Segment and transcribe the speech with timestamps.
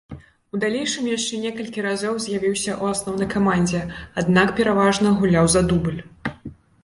[0.57, 3.81] У далейшым яшчэ некалькі разоў з'явіўся ў асноўнай камандзе,
[4.21, 5.99] аднак пераважна гуляў за дубль.